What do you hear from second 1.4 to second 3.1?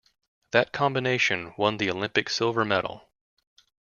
won the Olympic silver medal.